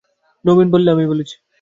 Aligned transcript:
নবীন 0.45 0.67
বললে, 0.71 0.89
আমিই 0.91 1.07
বলেছি। 1.07 1.35